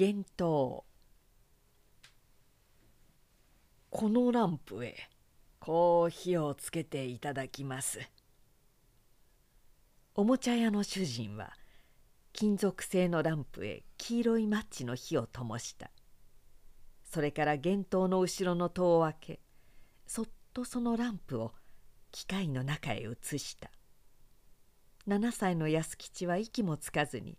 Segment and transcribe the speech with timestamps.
[0.00, 0.84] 幻灯
[3.90, 4.94] このランプへ
[5.58, 7.98] こう火をつけていただきます。
[10.14, 11.52] おもちゃ屋の主人は
[12.32, 15.90] 金属製のランプへ黄色いマッチの火を灯した。
[17.02, 19.40] それから幻灯の後ろの戸を開け
[20.06, 21.54] そっとそのランプを
[22.12, 23.72] 機械の中へ移した。
[25.08, 27.36] 7歳の安吉は息もつかずに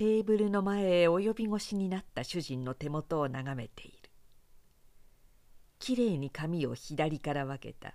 [0.00, 4.10] テーブルの前へ及び腰になった主人の手元を眺めている。
[5.78, 7.92] きれいに髪を左から分けた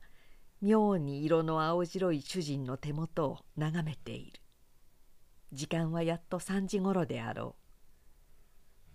[0.62, 4.40] 妙に色の青白い主人の手元を眺めている。
[5.52, 7.56] 時間はやっと3時ごろであろ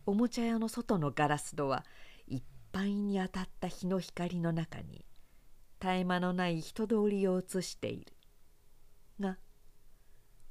[0.06, 0.12] う。
[0.12, 1.84] おもちゃ屋の外のガラス戸は
[2.28, 5.05] いっぱいに当たった日の光の中に
[5.80, 8.12] 絶え間のない人通りを映している。
[9.19, 9.36] が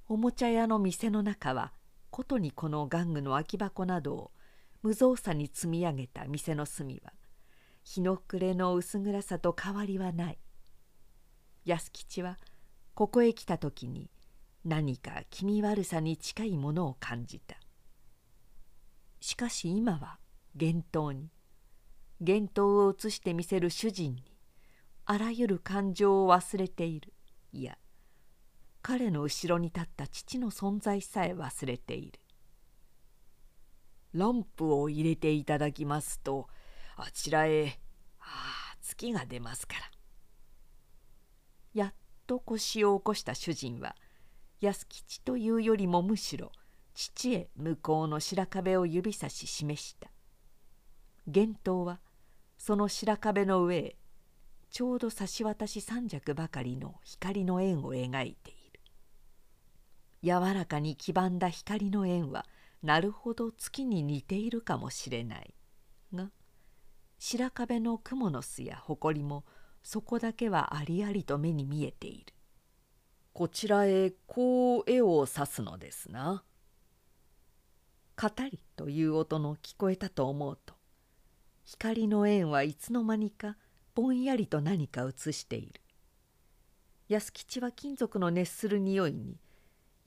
[0.10, 1.72] おもちゃ屋の店の中は
[2.10, 4.32] ことにこの玩具の空き箱などを
[4.82, 7.14] 無造作に積み上げた店の隅は
[7.84, 10.40] 日の暮れの薄暗さと変わりはない。
[11.66, 12.38] 安吉は
[12.94, 14.12] ここへ来た時に
[14.64, 17.56] 何か気味悪さに近いものを感じた。
[19.22, 20.20] しかし今は
[20.54, 21.32] 幻灯に
[22.20, 24.24] 幻灯を映してみせる主人に
[25.06, 27.14] あらゆる感情を忘れている。
[27.52, 27.79] いや
[28.82, 32.20] 彼の後ろに立った父の存在さえ忘れている。
[34.14, 36.48] ランプを入れていただきますと
[36.96, 37.80] あちらへ
[38.20, 38.24] あ
[38.74, 39.82] あ月が出ますから。
[41.74, 41.94] やっ
[42.26, 43.96] と腰を起こした主人は
[44.62, 46.52] 安吉というよりもむしろ
[46.94, 50.10] 父へ向こうの白壁を指さし示した。
[51.28, 52.00] 幻灯は
[52.58, 53.96] その白壁の上へ
[54.72, 58.59] ちょうど差し渡し三尺ばかりの光の円を描いている。
[60.24, 62.46] 柔らかに黄ばんだ光の円は
[62.84, 65.54] なるほど月に似ているかもしれない。
[66.14, 66.32] が
[67.18, 69.46] 白壁の蜘蛛の巣や埃も
[69.84, 72.34] そこだけはありありと目に見えている。
[73.34, 76.44] こちらへこう絵を指すのですな。
[78.22, 80.74] 語りという音の聞こえたと思うと
[81.64, 83.56] 光の円はいつの間にか
[83.96, 85.80] ぼんやりと何か映している。
[87.08, 89.38] 安吉は金属の熱する匂いに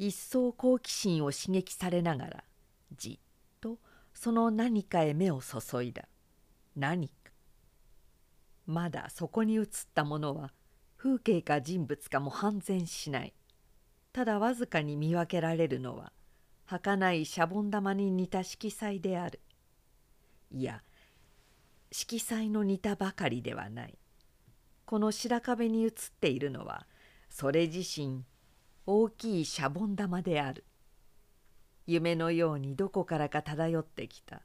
[0.04, 2.44] 一層好奇心を刺激されながら
[2.96, 3.26] じっ
[3.60, 3.78] と
[4.12, 6.08] その何かへ目を注いだ。
[6.74, 7.14] 何か。
[8.66, 9.64] まだそこに映っ
[9.94, 10.50] たものは
[10.96, 13.32] 風景か人物かも判然しない。
[14.12, 16.10] ただわずかに見分けられるのは
[16.66, 19.38] 儚いシャボン玉に似た色彩である。
[20.50, 20.82] いや
[21.92, 23.96] 色彩の似たばかりではない。
[24.84, 25.90] この白壁に映っ
[26.20, 26.88] ているのは
[27.30, 28.24] それ自身
[28.86, 30.64] 大きいシャボン玉である。
[31.86, 34.42] 夢のようにどこからか漂ってきた。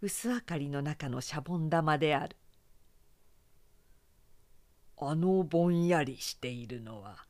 [0.00, 2.36] 薄明かりの中のシャボン玉である。
[4.96, 7.24] あのぼんやりしているのは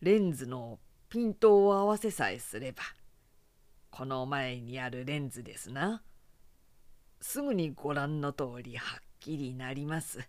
[0.00, 0.78] レンズの
[1.08, 2.82] ピントを合わせさえすれば
[3.90, 6.02] この前にあるレンズですな。
[7.20, 10.28] すぐにご覧の通りはっきりなります。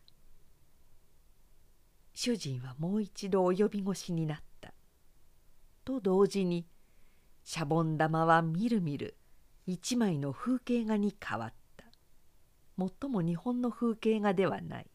[2.14, 4.55] 主人はもう一度及び腰になった。
[5.86, 6.66] と同時に
[7.44, 9.16] シャボン玉はみるみる
[9.68, 11.86] 一枚の風景画に変わった。
[12.76, 14.88] もっとも日本の風景画ではない。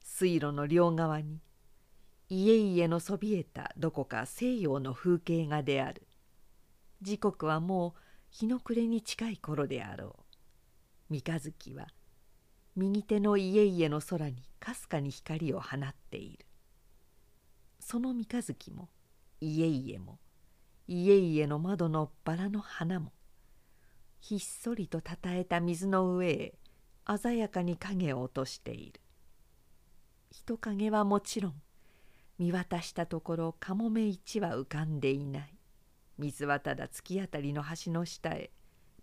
[0.00, 1.42] 水路の両側に
[2.28, 6.06] 家々のそびえたどこか西洋の風景画である。
[7.02, 10.22] 時刻はもう日の暮れに近い頃であろう。
[11.10, 11.88] 三日月は
[12.76, 16.46] 右手の家々の空にかすかに光を放っている。
[17.80, 18.88] その三日月も
[19.40, 20.18] 家々も
[20.86, 23.12] 家々の窓のバラの花も
[24.20, 26.54] ひっそりとたたえた水の上へ
[27.20, 29.00] 鮮やかに影を落としている。
[30.30, 31.54] 人影はもちろん
[32.38, 35.54] 見渡したところかもめ一は浮かんでいない。
[36.18, 38.50] 水はただ突き当たりの橋の下へ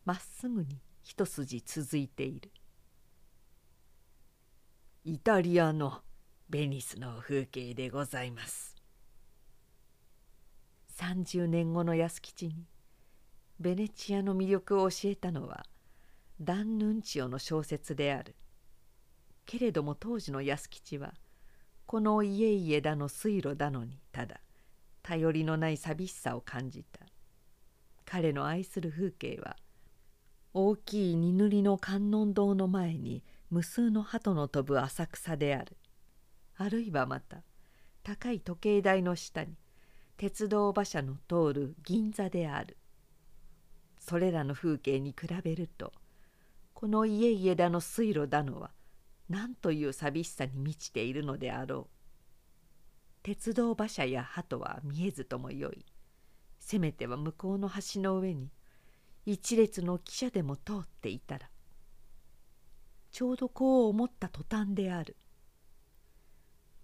[0.04, 2.52] まっすぐに一筋続いている。
[5.04, 6.02] イタリアの
[6.50, 8.75] ベニスの風景でございます。
[10.96, 12.66] 30年後の安吉に
[13.60, 15.66] ベネチアの魅力を教えたのは
[16.40, 18.36] ダン・ヌンチオの小説である。
[19.46, 21.14] けれども当時の安吉は
[21.86, 24.40] この家々だの水路だのにただ
[25.04, 27.02] 頼りのない寂しさを感じた。
[28.06, 29.58] 彼の愛する風景は
[30.54, 35.76] 大きい荷塗りの観音堂の前に無数の鳩の飛ぶ浅草である。
[36.56, 37.44] あるいはまた
[38.04, 39.58] 高い時計台の下に
[40.18, 42.78] 鉄道馬車の通る銀座である。
[44.00, 45.92] それらの風景に比べると
[46.76, 48.70] この家々だの水路だのは
[49.30, 51.96] 何という寂しさに満ちているのであろう。
[53.24, 55.86] 鉄道馬車や鳩は見えずともよい。
[56.60, 58.52] せめては向こうの橋の上に
[59.26, 61.50] 一列の汽車でも通っていたら
[63.12, 65.18] ちょうどこう思った途端である。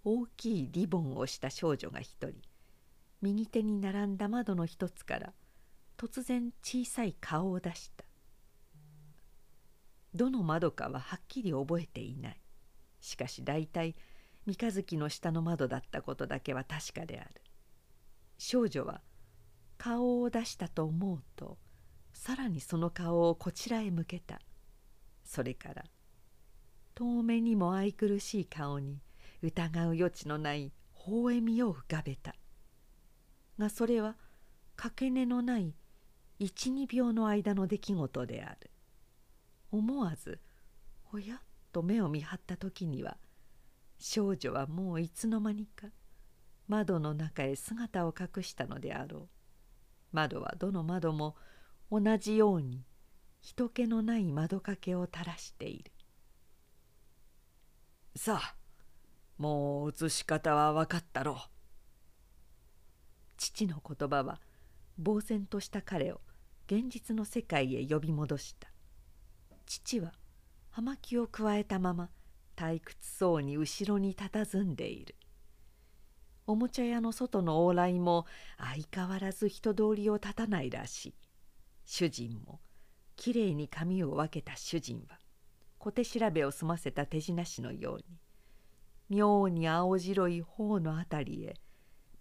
[0.04, 2.51] 大きいリボンをした少女が一人。
[3.22, 5.34] 右手に並んだ窓の一つから
[5.98, 8.04] 突然小さい顔を出した。
[10.14, 12.42] どの窓かははっきり覚えていない。
[13.00, 13.96] しかし大体
[14.46, 17.30] 三日月の下の窓だったことだけは確かである。
[18.38, 19.02] 少女は
[19.78, 21.60] 顔を出したと思うと
[22.14, 24.42] さらにその顔をこちらへ向けた。
[25.24, 25.86] それから
[26.96, 29.00] 遠目にも愛くるしい顔に
[29.44, 30.72] 疑う余地のない
[31.08, 32.36] 微笑みを浮かべた。
[33.62, 34.16] がそれは
[34.76, 35.76] かけねのない
[36.40, 38.72] 12秒の間の出来事である。
[39.72, 40.42] 思わず
[41.14, 43.18] 「おや?」と目を見張った時には
[44.00, 45.88] 少女はもういつの間にか
[46.68, 49.30] 窓の中へ姿を隠したのであろう。
[50.12, 51.36] 窓はどの窓も
[51.92, 52.84] 同じように
[53.42, 55.92] 人気のない窓掛けを垂らしている。
[58.16, 58.56] さあ
[59.38, 61.61] もう写し方は分かったろう。
[63.42, 64.40] 父の言葉は
[65.04, 66.22] 呆然とした彼を
[66.68, 68.72] 現実の世界へ呼び戻した。
[69.66, 70.14] 父は
[70.70, 72.12] 葉巻をくわえたまま
[72.56, 75.16] 退屈そうに後ろに佇んでいる。
[76.46, 78.28] おもちゃ屋の外の往来も
[78.60, 81.16] 相変わらず人通りを立たないらしい。
[81.84, 82.60] 主人も
[83.16, 85.18] きれいに髪を分けた主人は
[85.80, 88.04] 小手調べを済ませた手品師のように
[89.10, 91.56] 妙に青白い頬のあたりへ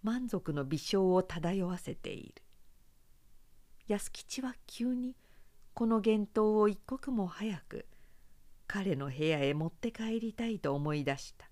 [0.03, 2.41] 満足の微笑を漂わせている。
[3.87, 5.15] 安吉は急に
[5.73, 7.85] この幻灯を一刻も早く
[8.67, 11.49] 彼の部屋へ持って帰りたいと思い出した。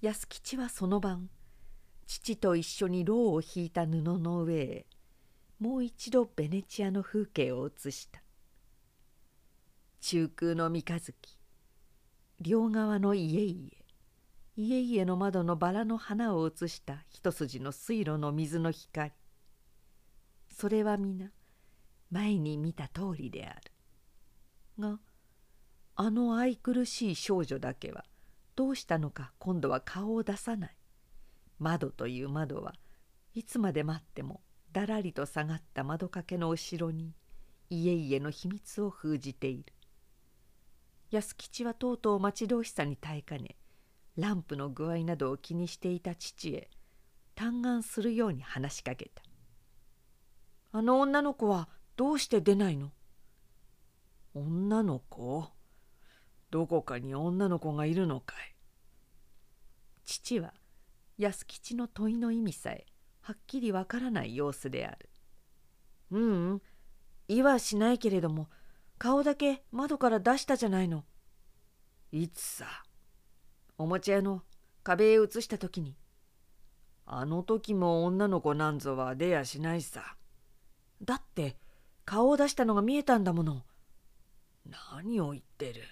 [0.00, 1.30] 安吉はその晩
[2.06, 4.86] 父と一緒にろうを引いた布の上へ
[5.58, 8.22] もう一度ベネチアの風景を映した。
[10.00, 11.38] 中空の三日月
[12.40, 13.75] 両側の家々
[14.58, 19.12] 家々の窓のバラの花を映した一筋の水路の水の光。
[20.48, 21.30] それは皆
[22.10, 23.60] 前に見た通りである。
[24.78, 24.98] が
[25.94, 28.06] あの愛くるしい少女だけは
[28.54, 30.76] どうしたのか今度は顔を出さない。
[31.58, 32.74] 窓という窓は
[33.34, 34.40] いつまで待っても
[34.72, 37.12] だらりと下がった窓掛けの後ろに
[37.68, 39.74] 家々の秘密を封じている。
[41.10, 43.56] 安吉はとうとう待ち遠しさに耐えかね
[44.16, 46.70] ランプの具合などを気にしていた父へ
[47.34, 49.22] 嘆願するように話しかけた
[50.72, 52.92] 「あの女の子はどうして出ないの?」
[54.34, 55.50] 「女の子？
[56.50, 58.56] どこかに女の子がいるのかい?」
[60.04, 60.54] 父は
[61.18, 62.86] 安吉の問いの意味さえ
[63.20, 65.10] はっきりわからない様子である。
[66.10, 66.62] ううん、
[67.26, 68.48] 言はしないけれども
[68.98, 71.04] 顔だけ窓から出したじゃないの。
[72.12, 72.85] いつさ
[73.78, 74.42] おもちゃ屋の
[74.82, 75.96] 壁へ移した時に。
[77.04, 80.16] あの時も女の子なんぞは出やしないさ。
[81.02, 81.56] だって
[82.04, 83.62] 顔を出したのが見えたんだもの。
[84.64, 85.82] 何を言ってる。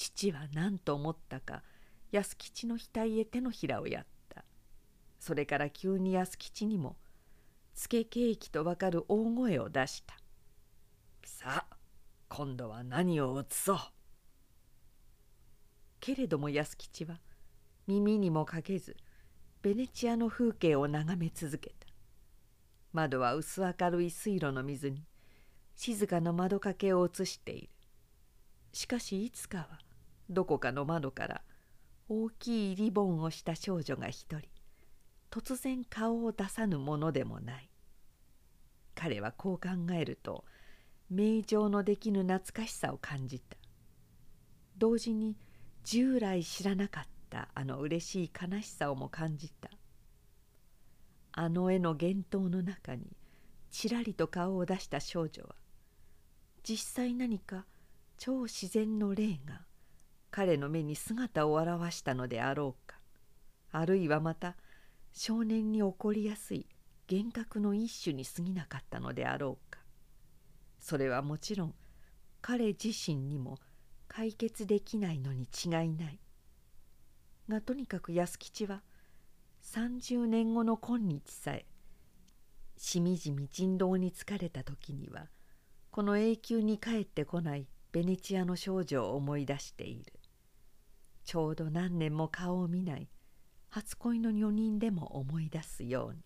[0.00, 1.62] 父は何と思ったか
[2.10, 4.44] 安吉の額へ手のひらをやった
[5.18, 6.96] それから急に安吉にも
[7.74, 10.16] つけケーキとわかる大声を出した
[11.22, 11.76] さあ
[12.30, 13.78] 今度は何を移そう
[16.00, 17.20] けれども安吉は
[17.86, 18.96] 耳にもかけず
[19.62, 21.86] ベネチアの風景を眺め続けた。
[22.92, 25.04] 窓は薄明るい水路の水に
[25.76, 27.68] 静かな窓掛けを映している。
[28.72, 29.78] しかしいつかは
[30.28, 31.42] どこかの窓から
[32.08, 34.40] 大きいリボンをした少女が一人
[35.30, 37.70] 突然顔を出さぬものでもない。
[38.94, 40.44] 彼はこう考えると
[41.10, 43.56] 名状のできぬ懐かしさを感じた。
[44.78, 45.36] 同時に
[45.84, 49.70] 従来知らなかったあの嬉しい悲しさをも感じた。
[51.32, 53.16] あの絵の幻灯の中に
[53.70, 55.54] ちらりと顔を出した少女は
[56.64, 57.66] 実際何か
[58.18, 59.62] 超自然の霊が
[60.30, 62.98] 彼の目に姿を現したのであろうか。
[63.72, 64.56] あるいはまた
[65.12, 66.66] 少年に起こりやすい
[67.10, 69.80] 幻覚の一種に過ぎなかったのであろうか。
[70.78, 71.74] それはもちろん
[72.40, 73.58] 彼自身にも
[74.12, 76.18] 解決できないのに違いない。
[77.48, 78.82] がとにかく安吉は
[79.62, 81.64] 30年後の今日さえ
[82.76, 85.28] しみじみ人道に疲れた時には
[85.92, 90.12] この永久に帰ってこないベネチアの少女を思い出している。
[91.24, 93.08] ちょうど何年も顔を見ない
[93.68, 96.24] 初恋の女人でも思い出すように。